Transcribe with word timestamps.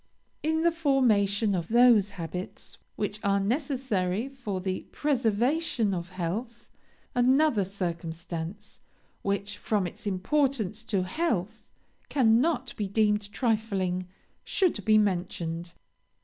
"In 0.41 0.63
the 0.63 0.71
formation 0.71 1.53
of 1.53 1.67
those 1.67 2.09
habits 2.17 2.79
which 2.95 3.19
are 3.23 3.39
necessary 3.39 4.29
for 4.29 4.59
the 4.59 4.87
preservation 4.91 5.93
of 5.93 6.09
health, 6.09 6.71
another 7.13 7.63
circumstance, 7.63 8.79
which, 9.21 9.59
from 9.59 9.85
its 9.85 10.07
importance 10.07 10.81
to 10.85 11.03
health, 11.03 11.61
cannot 12.09 12.75
be 12.77 12.87
deemed 12.87 13.31
trifling 13.31 14.07
should 14.43 14.83
be 14.85 14.97
mentioned. 14.97 15.75